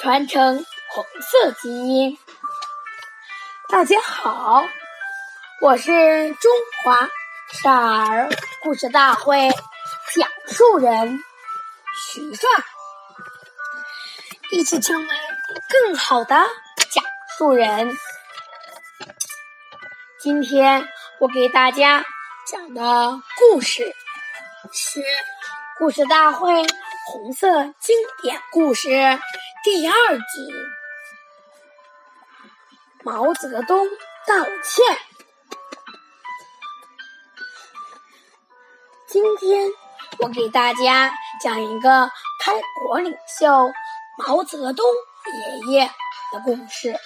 [0.00, 2.16] 传承红色基因。
[3.68, 4.64] 大家好，
[5.60, 6.50] 我是中
[6.82, 7.06] 华
[7.52, 8.30] 少儿
[8.62, 9.50] 故事大会
[10.14, 11.22] 讲述人
[11.94, 12.48] 徐帅，
[14.52, 15.08] 一起成为
[15.68, 16.34] 更好的
[16.90, 17.04] 讲
[17.36, 17.94] 述人。
[20.18, 20.88] 今天
[21.18, 22.02] 我给大家
[22.46, 23.94] 讲的故事
[24.72, 25.02] 是
[25.76, 26.64] 故事大会
[27.06, 28.88] 红色经典故事。
[29.62, 30.24] 第二集，
[33.04, 33.86] 毛泽东
[34.26, 34.98] 道歉。
[39.06, 39.70] 今天
[40.20, 42.10] 我给大家讲一个
[42.42, 43.70] 开国领袖
[44.16, 44.86] 毛泽东
[45.66, 45.86] 爷爷
[46.32, 46.98] 的故事。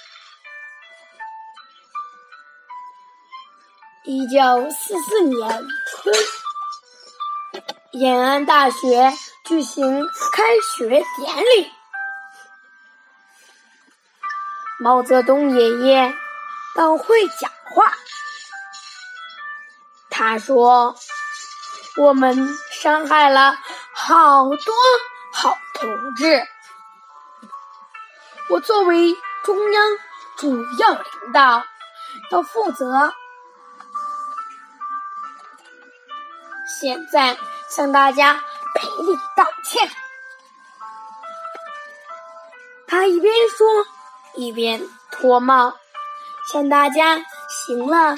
[4.05, 5.49] 一九四四年
[5.89, 6.15] 春，
[7.91, 9.11] 延安大学
[9.43, 10.43] 举行开
[10.77, 11.74] 学典礼。
[14.77, 16.13] 毛泽东爷爷
[16.75, 17.93] 到会讲话，
[20.09, 20.97] 他说
[21.97, 23.57] ：“我们伤害了
[23.93, 24.57] 好多
[25.33, 26.45] 好同志，
[28.49, 29.83] 我作为中央
[30.37, 31.65] 主要领导
[32.31, 33.13] 要负责。
[36.79, 37.37] 现在
[37.69, 38.43] 向大家
[38.75, 39.89] 赔礼道歉。”
[42.85, 43.65] 他一边说。
[44.35, 45.75] 一边脱帽，
[46.51, 48.15] 向大家行了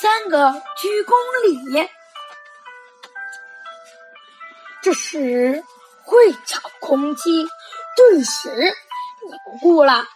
[0.00, 1.12] 三个鞠躬
[1.46, 1.88] 礼。
[4.82, 5.62] 这时，
[6.04, 7.46] 会场空气
[7.96, 10.06] 顿时凝固了，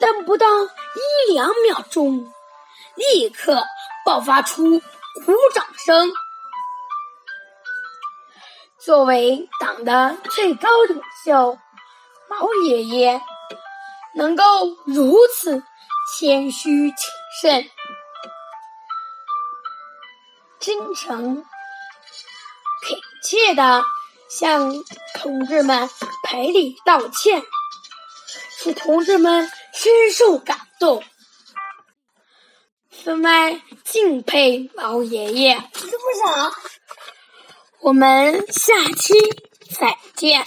[0.00, 2.32] 但不到一两秒钟，
[2.94, 3.64] 立刻
[4.06, 6.12] 爆发出鼓掌声。
[8.78, 11.58] 作为党的最高领袖。
[12.32, 13.20] 毛爷爷
[14.14, 14.44] 能够
[14.86, 15.62] 如此
[16.16, 16.96] 谦虚谨
[17.42, 17.70] 慎、
[20.58, 21.44] 真诚
[22.80, 23.84] 恳切的
[24.30, 24.72] 向
[25.14, 25.90] 同志们
[26.24, 27.42] 赔礼道歉，
[28.56, 31.04] 使同志们深受感动，
[32.88, 35.62] 分外敬佩毛爷爷。
[35.74, 36.50] 这不少，
[37.80, 39.12] 我们下期
[39.78, 40.46] 再见。